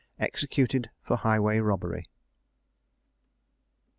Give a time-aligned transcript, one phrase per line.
[0.17, 2.05] EXECUTED FOR HIGHWAY ROBBERY.